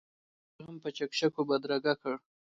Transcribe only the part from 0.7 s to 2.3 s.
په چکچکو بدرګه کړ.